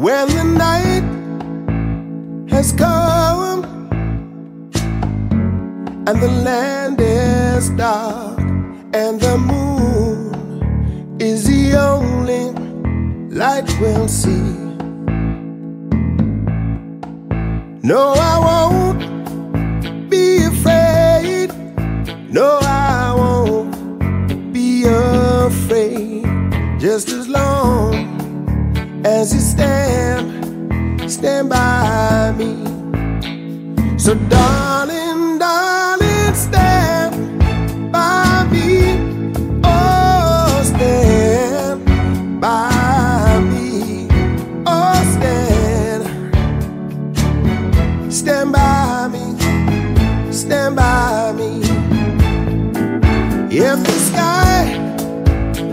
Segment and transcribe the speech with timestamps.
[0.00, 1.04] When the night
[2.48, 3.64] has come
[6.06, 8.38] and the land is dark
[8.94, 12.52] and the moon is the only
[13.28, 14.56] light we'll see.
[17.82, 21.50] No, I won't be afraid.
[22.32, 26.24] No, I won't be afraid.
[26.80, 27.92] Just as long
[29.04, 29.69] as you stand,
[34.10, 37.14] So, darling, darling, stand
[37.92, 38.98] by me.
[39.62, 41.84] Oh, stand
[42.40, 44.08] by me.
[44.66, 46.02] Oh, stand.
[48.12, 50.32] Stand by me.
[50.32, 51.60] Stand by me.
[53.56, 54.64] If the sky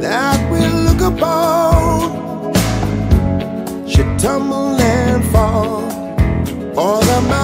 [0.00, 2.54] that we look upon
[3.86, 5.82] should tumble and fall,
[6.78, 7.41] or the mountains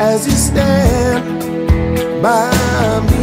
[0.00, 3.19] as you stand by me.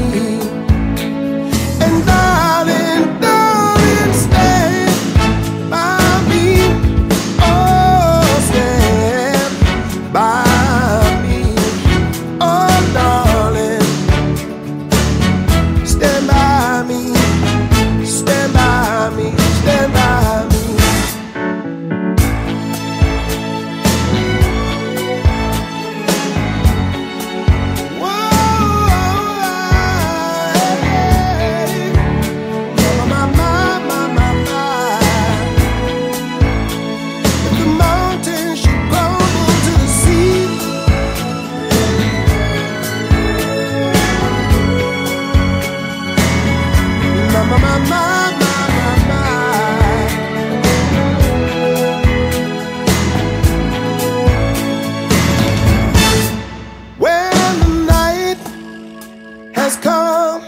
[59.68, 60.42] Has come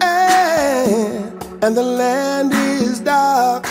[0.00, 3.66] and, and the land is dark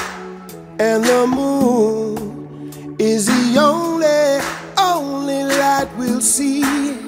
[0.77, 4.39] and the moon is the only,
[4.77, 7.04] only light we'll see.